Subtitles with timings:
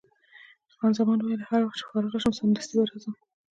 [0.77, 3.15] خان زمان وویل: هر وخت چې فارغه شوم، سمدستي به راځم.